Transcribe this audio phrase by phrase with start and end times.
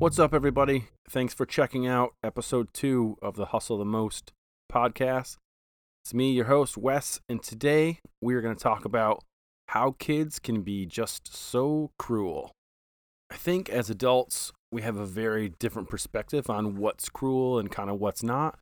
[0.00, 0.86] What's up, everybody?
[1.10, 4.32] Thanks for checking out episode two of the Hustle the Most
[4.72, 5.36] podcast.
[6.02, 9.22] It's me, your host, Wes, and today we are going to talk about
[9.68, 12.50] how kids can be just so cruel.
[13.30, 17.90] I think as adults, we have a very different perspective on what's cruel and kind
[17.90, 18.58] of what's not.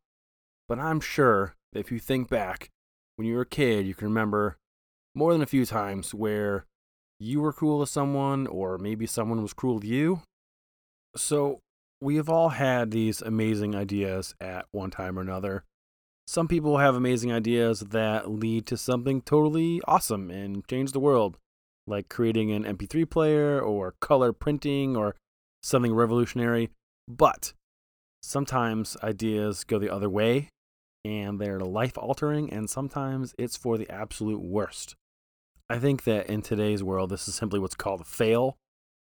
[0.68, 2.68] But I'm sure that if you think back
[3.14, 4.56] when you were a kid, you can remember
[5.14, 6.64] more than a few times where
[7.20, 10.22] you were cruel to someone, or maybe someone was cruel to you,
[11.16, 11.60] so,
[12.00, 15.64] we have all had these amazing ideas at one time or another.
[16.26, 21.38] Some people have amazing ideas that lead to something totally awesome and change the world,
[21.86, 25.16] like creating an MP3 player or color printing or
[25.62, 26.70] something revolutionary.
[27.08, 27.52] But
[28.22, 30.50] sometimes ideas go the other way
[31.04, 34.94] and they're life altering, and sometimes it's for the absolute worst.
[35.70, 38.56] I think that in today's world, this is simply what's called a fail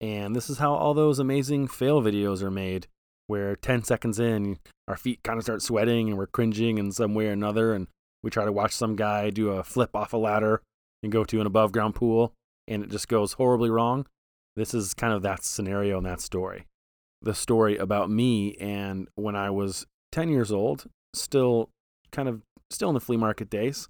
[0.01, 2.87] and this is how all those amazing fail videos are made,
[3.27, 4.59] where 10 seconds in,
[4.89, 7.73] our feet kind of start sweating and we're cringing in some way or another.
[7.73, 7.89] And
[8.23, 10.63] we try to watch some guy do a flip off a ladder
[11.03, 12.33] and go to an above ground pool,
[12.67, 14.07] and it just goes horribly wrong.
[14.57, 16.67] This is kind of that scenario and that story.
[17.23, 21.71] The story about me and when I was 10 years old, still
[22.11, 23.89] kind of still in the flea market days.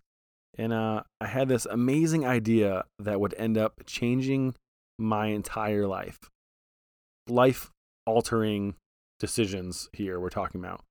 [0.58, 4.54] And uh, I had this amazing idea that would end up changing
[4.98, 6.18] my entire life.
[7.28, 7.70] Life
[8.06, 8.74] altering
[9.18, 10.82] decisions here we're talking about.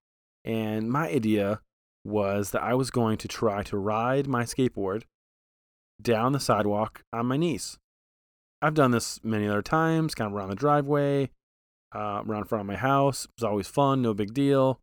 [0.44, 1.62] And my idea
[2.04, 5.04] was that I was going to try to ride my skateboard
[6.02, 7.78] down the sidewalk on my knees.
[8.62, 11.30] I've done this many other times, kind of around the driveway,
[11.96, 13.26] uh, around front of my house.
[13.26, 14.80] It was always fun, no big deal.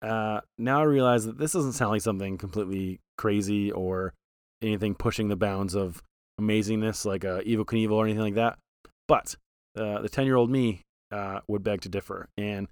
[0.00, 4.14] Uh, now I realize that this doesn't sound like something completely crazy or
[4.62, 6.02] anything pushing the bounds of
[6.40, 8.58] amazingness like uh, Evel Knievel or anything like that.
[9.06, 9.36] But
[9.76, 12.28] uh, the 10 year old me uh, would beg to differ.
[12.36, 12.68] And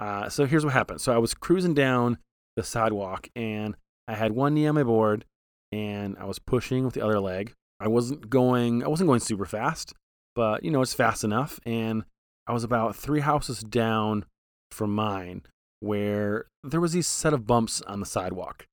[0.00, 1.00] uh, so here's what happened.
[1.00, 2.18] So I was cruising down
[2.56, 3.76] the sidewalk and
[4.08, 5.24] I had one knee on my board
[5.72, 7.52] and I was pushing with the other leg.
[7.78, 9.94] I wasn't going, I wasn't going super fast,
[10.34, 11.60] but you know, it's fast enough.
[11.64, 12.04] And
[12.46, 14.24] I was about three houses down
[14.72, 15.42] from mine
[15.80, 18.66] where there was these set of bumps on the sidewalk.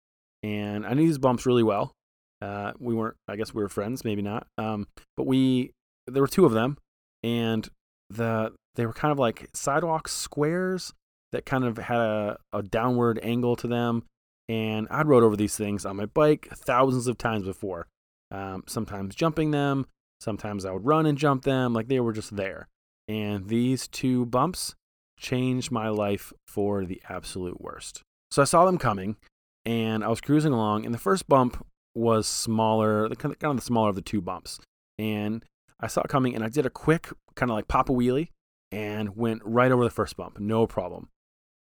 [0.43, 1.93] And I knew these bumps really well.
[2.41, 4.47] Uh, we weren't, I guess we were friends, maybe not.
[4.57, 5.71] Um, but we,
[6.05, 6.77] there were two of them,
[7.23, 7.67] and
[8.09, 10.93] the they were kind of like sidewalk squares
[11.31, 14.03] that kind of had a, a downward angle to them.
[14.49, 17.87] And I'd rode over these things on my bike thousands of times before.
[18.31, 19.87] Um, sometimes jumping them,
[20.21, 22.67] sometimes I would run and jump them, like they were just there.
[23.07, 24.75] And these two bumps
[25.19, 28.01] changed my life for the absolute worst.
[28.31, 29.17] So I saw them coming,
[29.65, 31.65] and I was cruising along, and the first bump
[31.97, 34.59] was smaller, kind of the smaller of the two bumps.
[34.99, 35.43] And
[35.79, 38.29] I saw it coming and I did a quick kind of like pop a wheelie
[38.71, 41.09] and went right over the first bump, no problem.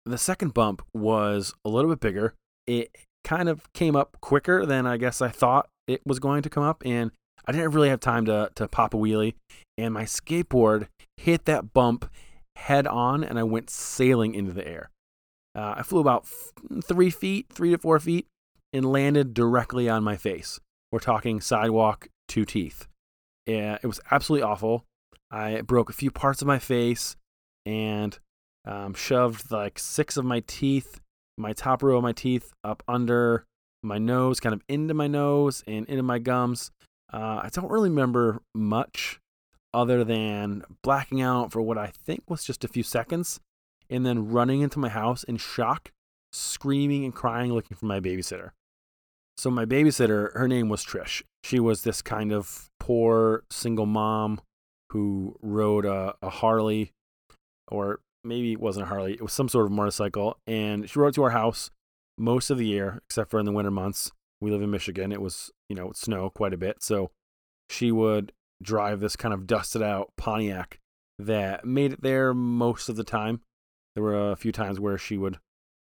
[0.07, 2.35] The second bump was a little bit bigger.
[2.67, 2.95] It
[3.25, 6.63] kind of came up quicker than I guess I thought it was going to come
[6.63, 7.11] up, and
[7.47, 9.35] I didn't really have time to, to pop a wheelie.
[9.79, 12.11] And my skateboard hit that bump
[12.57, 14.91] head on, and I went sailing into the air.
[15.55, 18.27] Uh, I flew about f- three feet, three to four feet,
[18.75, 20.61] and landed directly on my face.
[20.93, 22.87] We're talking sidewalk, to teeth.
[23.47, 24.85] Yeah, it was absolutely awful.
[25.31, 27.17] I broke a few parts of my face
[27.67, 28.19] and
[28.67, 31.01] um, shoved like six of my teeth,
[31.37, 33.45] my top row of my teeth, up under
[33.83, 36.71] my nose, kind of into my nose and into my gums.
[37.13, 39.21] Uh, I don't really remember much
[39.73, 43.41] other than blacking out for what I think was just a few seconds
[43.91, 45.93] and then running into my house in shock,
[46.33, 48.51] screaming and crying, looking for my babysitter.
[49.37, 51.23] So my babysitter, her name was Trish.
[51.43, 54.41] She was this kind of poor single mom
[54.91, 56.93] who rode a, a Harley,
[57.69, 61.15] or maybe it wasn't a Harley, it was some sort of motorcycle, and she rode
[61.15, 61.71] to our house
[62.17, 64.13] most of the year, except for in the winter months.
[64.41, 65.13] We live in Michigan.
[65.13, 66.83] It was, you know, snow quite a bit.
[66.83, 67.11] So
[67.71, 68.33] she would
[68.63, 70.79] drive this kind of dusted out Pontiac
[71.19, 73.41] that made it there most of the time.
[73.95, 75.39] There were a few times where she would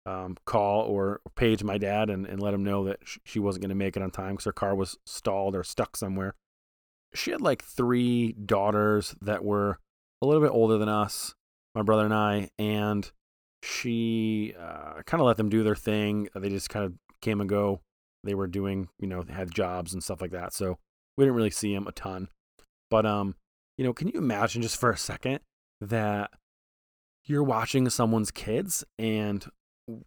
[0.09, 3.61] um, call or page my dad and, and let him know that sh- she wasn't
[3.61, 6.35] going to make it on time because her car was stalled or stuck somewhere.
[7.13, 9.79] She had like three daughters that were
[10.21, 11.35] a little bit older than us,
[11.75, 13.09] my brother and I, and
[13.63, 16.29] she uh, kind of let them do their thing.
[16.33, 17.81] They just kind of came and go.
[18.23, 20.53] They were doing, you know, had jobs and stuff like that.
[20.53, 20.77] So
[21.17, 22.29] we didn't really see them a ton.
[22.89, 23.35] But, um,
[23.77, 25.39] you know, can you imagine just for a second
[25.81, 26.31] that
[27.25, 29.45] you're watching someone's kids and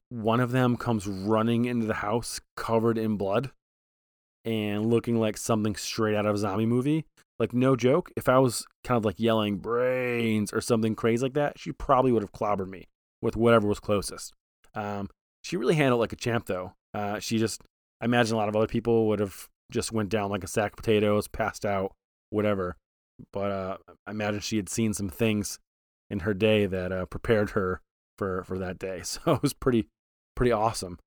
[0.09, 3.51] one of them comes running into the house covered in blood
[4.45, 7.05] and looking like something straight out of a zombie movie.
[7.39, 11.35] Like, no joke, if I was kind of like yelling brains or something crazy like
[11.35, 12.89] that, she probably would have clobbered me
[13.21, 14.33] with whatever was closest.
[14.75, 15.09] Um,
[15.43, 16.75] she really handled like a champ, though.
[16.95, 17.63] Uh, she just,
[18.01, 20.73] I imagine a lot of other people would have just went down like a sack
[20.73, 21.93] of potatoes, passed out,
[22.31, 22.77] whatever.
[23.33, 23.77] But uh,
[24.07, 25.59] I imagine she had seen some things
[26.11, 27.81] in her day that uh, prepared her
[28.19, 29.03] for for that day.
[29.05, 29.89] So it was pretty
[30.35, 30.99] pretty awesome.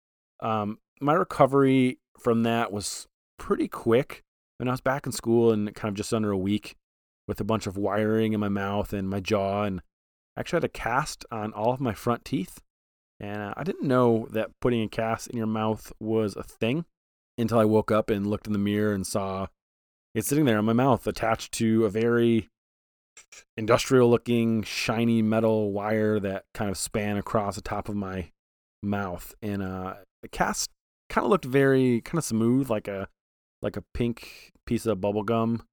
[0.41, 3.07] Um, my recovery from that was
[3.37, 4.23] pretty quick.
[4.59, 6.75] And I was back in school in kind of just under a week
[7.27, 9.81] with a bunch of wiring in my mouth and my jaw, and
[10.37, 12.59] I actually had a cast on all of my front teeth.
[13.19, 16.85] And uh, I didn't know that putting a cast in your mouth was a thing
[17.37, 19.47] until I woke up and looked in the mirror and saw
[20.13, 22.49] it sitting there in my mouth attached to a very
[23.57, 28.31] industrial looking shiny metal wire that kind of span across the top of my
[28.83, 29.33] mouth.
[29.41, 30.69] And uh the cast
[31.09, 33.07] kind of looked very kind of smooth like a
[33.61, 35.63] like a pink piece of bubble gum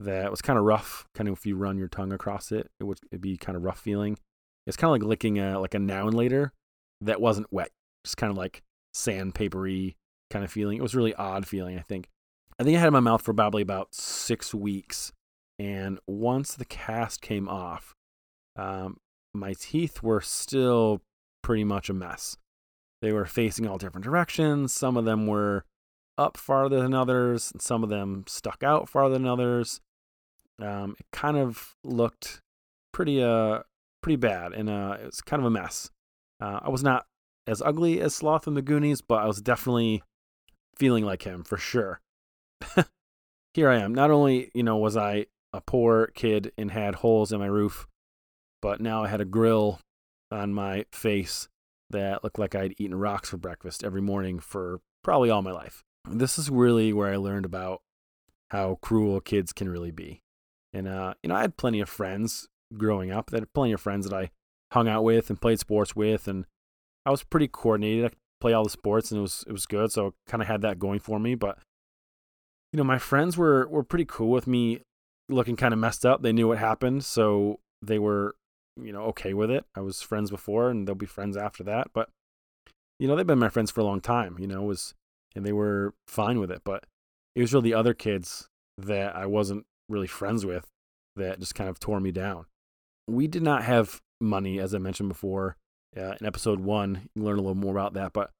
[0.00, 2.84] that was kind of rough kind of if you run your tongue across it it
[2.84, 4.18] would it'd be kind of rough feeling.
[4.66, 6.52] It's kind of like licking a like a now and later
[7.00, 7.70] that wasn't wet
[8.04, 8.62] just kind of like
[8.94, 9.94] sandpapery
[10.30, 10.78] kind of feeling.
[10.78, 12.08] It was really odd feeling i think.
[12.58, 15.12] I think i had in my mouth for probably about six weeks
[15.62, 17.94] and once the cast came off,
[18.56, 18.96] um,
[19.32, 21.02] my teeth were still
[21.40, 22.36] pretty much a mess.
[23.00, 24.74] They were facing all different directions.
[24.74, 25.64] Some of them were
[26.18, 29.80] up farther than others, and some of them stuck out farther than others.
[30.60, 32.40] Um, it kind of looked
[32.92, 33.60] pretty uh
[34.02, 35.92] pretty bad, and uh, it was kind of a mess.
[36.40, 37.06] Uh, I was not
[37.46, 40.02] as ugly as Sloth in the Goonies, but I was definitely
[40.76, 42.00] feeling like him for sure.
[43.54, 43.94] Here I am.
[43.94, 47.86] Not only you know was I a poor kid and had holes in my roof,
[48.60, 49.80] but now I had a grill
[50.30, 51.48] on my face
[51.90, 55.82] that looked like I'd eaten rocks for breakfast every morning for probably all my life.
[56.08, 57.82] This is really where I learned about
[58.50, 60.20] how cruel kids can really be.
[60.72, 63.30] And, uh, you know, I had plenty of friends growing up.
[63.32, 64.30] I had plenty of friends that I
[64.72, 66.26] hung out with and played sports with.
[66.26, 66.46] And
[67.04, 68.06] I was pretty coordinated.
[68.06, 69.92] I could play all the sports and it was, it was good.
[69.92, 71.34] So kind of had that going for me.
[71.34, 71.58] But,
[72.72, 74.80] you know, my friends were, were pretty cool with me
[75.28, 76.22] looking kind of messed up.
[76.22, 78.34] They knew what happened, so they were,
[78.80, 79.64] you know, okay with it.
[79.74, 81.88] I was friends before, and they'll be friends after that.
[81.92, 82.08] But
[82.98, 84.36] you know, they've been my friends for a long time.
[84.38, 84.94] You know, was
[85.34, 86.62] and they were fine with it.
[86.64, 86.84] But
[87.34, 88.48] it was really the other kids
[88.78, 90.66] that I wasn't really friends with
[91.16, 92.46] that just kind of tore me down.
[93.08, 95.56] We did not have money, as I mentioned before
[95.96, 97.08] uh, in episode one.
[97.14, 98.30] You learn a little more about that, but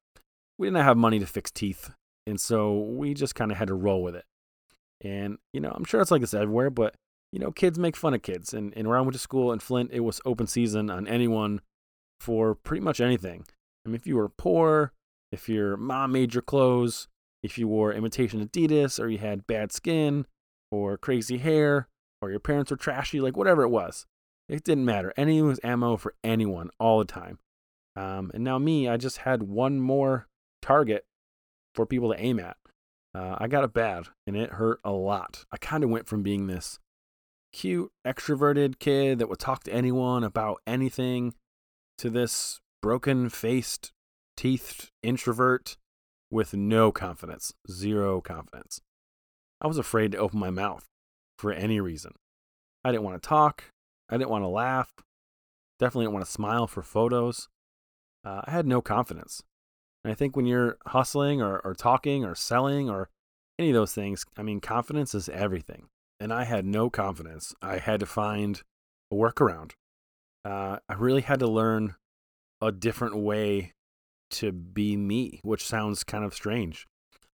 [0.59, 1.91] we didn't have money to fix teeth,
[2.27, 4.25] and so we just kind of had to roll with it.
[5.05, 6.95] And, you know, I'm sure it's like this everywhere, but,
[7.33, 8.55] you know, kids make fun of kids.
[8.55, 11.61] And, and where I went to school in Flint, it was open season on anyone
[12.21, 13.45] for pretty much anything.
[13.85, 14.93] I mean, if you were poor,
[15.33, 17.09] if your mom made your clothes,
[17.43, 20.27] if you wore imitation Adidas, or you had bad skin,
[20.71, 21.89] or crazy hair,
[22.21, 24.07] or your parents were trashy, like whatever it was,
[24.49, 25.13] it didn't matter.
[25.17, 27.39] Anyone was ammo for anyone all the time.
[27.97, 30.29] Um, and now me, I just had one more
[30.61, 31.05] target
[31.75, 32.57] for people to aim at.
[33.15, 35.45] Uh, I got it bad and it hurt a lot.
[35.53, 36.79] I kind of went from being this
[37.53, 41.35] cute, extroverted kid that would talk to anyone about anything
[41.99, 43.93] to this broken faced,
[44.37, 45.77] teethed introvert
[46.31, 48.81] with no confidence, zero confidence.
[49.61, 50.87] I was afraid to open my mouth
[51.39, 52.13] for any reason.
[52.85, 53.65] I didn't want to talk.
[54.09, 54.91] I didn't want to laugh.
[55.79, 57.49] Definitely didn't want to smile for photos.
[58.25, 59.43] Uh, I had no confidence.
[60.05, 63.09] And I think when you're hustling or, or talking or selling or
[63.59, 65.89] any of those things, I mean, confidence is everything.
[66.19, 67.55] And I had no confidence.
[67.63, 68.63] I had to find
[69.11, 69.73] a workaround.
[70.45, 71.95] Uh, I really had to learn
[72.61, 73.73] a different way
[74.31, 76.87] to be me, which sounds kind of strange.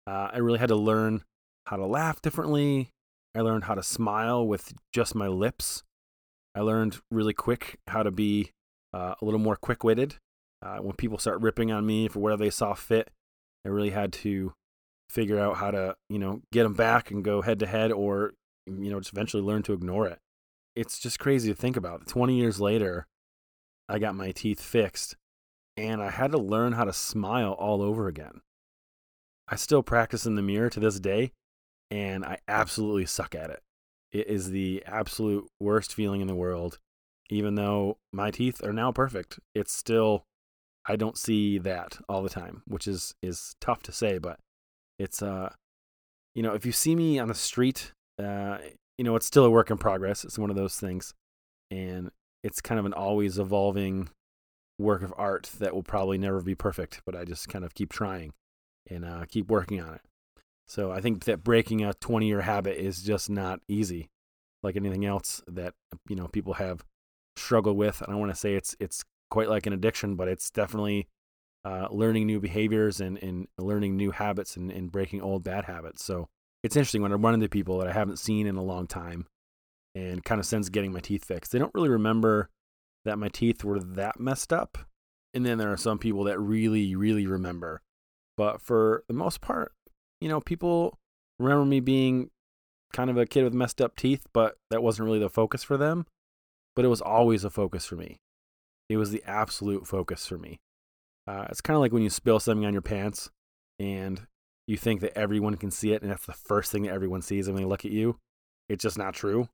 [0.07, 1.23] Uh, I really had to learn
[1.65, 2.89] how to laugh differently.
[3.35, 5.83] I learned how to smile with just my lips.
[6.55, 8.51] I learned really quick how to be
[8.93, 10.15] uh, a little more quick witted.
[10.61, 13.11] Uh, when people start ripping on me for whatever they saw fit,
[13.65, 14.53] I really had to
[15.09, 18.33] figure out how to, you know, get them back and go head to head or,
[18.65, 20.19] you know, just eventually learn to ignore it.
[20.75, 22.07] It's just crazy to think about.
[22.07, 23.07] 20 years later,
[23.87, 25.15] I got my teeth fixed
[25.77, 28.41] and I had to learn how to smile all over again.
[29.47, 31.31] I still practice in the mirror to this day
[31.91, 33.61] and I absolutely suck at it.
[34.11, 36.79] It is the absolute worst feeling in the world.
[37.29, 40.25] Even though my teeth are now perfect, it's still
[40.87, 44.39] I don't see that all the time, which is is tough to say, but
[44.99, 45.49] it's uh
[46.33, 48.57] you know, if you see me on the street, uh
[48.97, 50.23] you know, it's still a work in progress.
[50.23, 51.13] It's one of those things.
[51.71, 52.11] And
[52.43, 54.09] it's kind of an always evolving
[54.77, 57.91] work of art that will probably never be perfect, but I just kind of keep
[57.91, 58.33] trying
[58.89, 60.01] and uh, keep working on it.
[60.67, 64.09] So I think that breaking a 20 year habit is just not easy,
[64.63, 65.73] like anything else that
[66.07, 66.83] you know people have
[67.35, 68.01] struggled with.
[68.01, 69.03] I don't want to say it's it's
[69.35, 71.09] quite like an addiction, but it's definitely
[71.65, 76.05] uh, learning new behaviors and, and learning new habits and, and breaking old bad habits.
[76.05, 76.29] So
[76.63, 79.25] it's interesting when I run into people that I haven't seen in a long time
[79.93, 81.51] and kind of since getting my teeth fixed.
[81.51, 82.49] They don't really remember
[83.03, 84.77] that my teeth were that messed up.
[85.33, 87.81] And then there are some people that really, really remember.
[88.37, 89.73] But for the most part,
[90.21, 90.97] you know, people
[91.39, 92.29] remember me being
[92.93, 95.75] kind of a kid with messed up teeth, but that wasn't really the focus for
[95.75, 96.05] them.
[96.73, 98.21] But it was always a focus for me.
[98.89, 100.59] It was the absolute focus for me.
[101.27, 103.31] Uh, it's kind of like when you spill something on your pants
[103.79, 104.21] and
[104.67, 107.47] you think that everyone can see it, and that's the first thing that everyone sees
[107.47, 108.17] when they look at you.
[108.69, 109.49] It's just not true.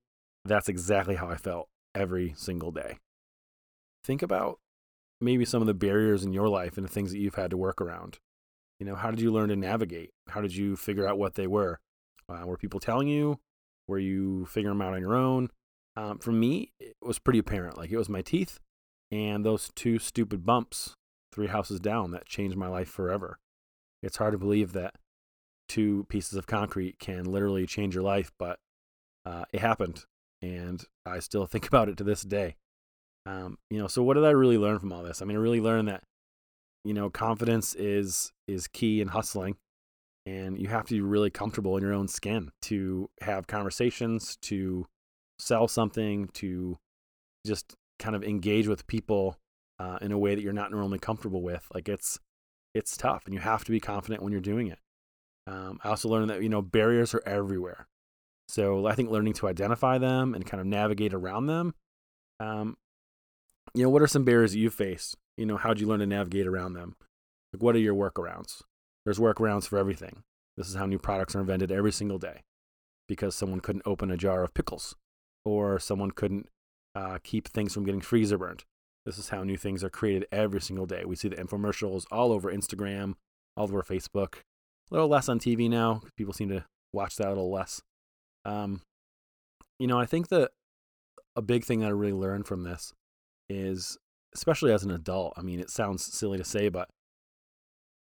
[0.45, 2.97] That's exactly how I felt every single day.
[4.03, 4.59] Think about
[5.19, 7.57] maybe some of the barriers in your life and the things that you've had to
[7.57, 8.19] work around.
[8.79, 10.11] You know, how did you learn to navigate?
[10.29, 11.79] How did you figure out what they were?
[12.27, 13.39] Uh, were people telling you?
[13.87, 15.49] Were you figuring them out on your own?
[15.95, 17.77] Um, for me, it was pretty apparent.
[17.77, 18.59] Like it was my teeth
[19.11, 20.95] and those two stupid bumps
[21.31, 23.39] three houses down that changed my life forever.
[24.03, 24.95] It's hard to believe that
[25.69, 28.59] two pieces of concrete can literally change your life, but
[29.25, 30.05] uh, it happened,
[30.41, 32.55] and I still think about it to this day.
[33.25, 35.21] Um, you know, so what did I really learn from all this?
[35.21, 36.03] I mean, I really learned that
[36.83, 39.57] you know confidence is is key in hustling,
[40.25, 44.87] and you have to be really comfortable in your own skin to have conversations, to
[45.37, 46.77] sell something, to
[47.45, 49.37] just kind of engage with people
[49.79, 51.65] uh, in a way that you're not normally comfortable with.
[51.73, 52.19] Like it's
[52.73, 54.79] it's tough, and you have to be confident when you're doing it.
[55.47, 57.87] Um, I also learned that you know barriers are everywhere,
[58.49, 61.73] so I think learning to identify them and kind of navigate around them.
[62.39, 62.77] Um,
[63.73, 65.15] you know, what are some barriers that you face?
[65.37, 66.95] You know, how'd you learn to navigate around them?
[67.53, 68.61] Like, what are your workarounds?
[69.05, 70.23] There's workarounds for everything.
[70.57, 72.41] This is how new products are invented every single day,
[73.07, 74.95] because someone couldn't open a jar of pickles,
[75.45, 76.47] or someone couldn't
[76.95, 78.63] uh, keep things from getting freezer burned,
[79.05, 81.03] this is how new things are created every single day.
[81.05, 83.15] We see the infomercials all over Instagram,
[83.57, 84.35] all over Facebook.
[84.35, 86.01] A little less on TV now.
[86.17, 87.81] People seem to watch that a little less.
[88.45, 88.81] Um,
[89.79, 90.51] you know, I think that
[91.35, 92.93] a big thing that I really learned from this
[93.49, 93.97] is,
[94.35, 96.89] especially as an adult, I mean, it sounds silly to say, but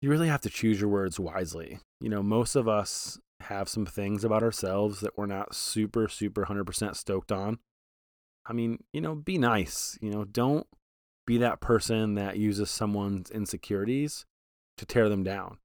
[0.00, 1.80] you really have to choose your words wisely.
[2.00, 6.46] You know, most of us have some things about ourselves that we're not super, super
[6.46, 7.58] 100% stoked on.
[8.48, 9.98] I mean, you know, be nice.
[10.00, 10.66] You know, don't
[11.26, 14.24] be that person that uses someone's insecurities
[14.78, 15.58] to tear them down.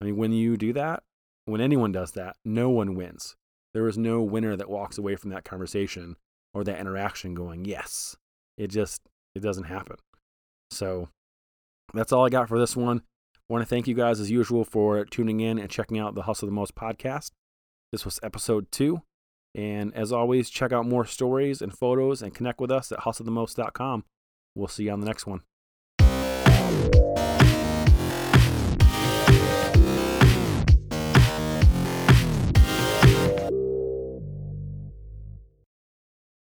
[0.00, 1.02] I mean, when you do that,
[1.46, 3.36] when anyone does that, no one wins.
[3.74, 6.16] There is no winner that walks away from that conversation
[6.54, 8.16] or that interaction going, yes.
[8.56, 9.00] It just,
[9.34, 9.96] it doesn't happen.
[10.70, 11.08] So
[11.94, 13.02] that's all I got for this one.
[13.34, 16.22] I want to thank you guys as usual for tuning in and checking out the
[16.22, 17.30] Hustle the Most podcast.
[17.90, 19.02] This was episode two.
[19.54, 24.04] And as always, check out more stories and photos and connect with us at hustlethemost.com.
[24.54, 25.42] We'll see you on the next one.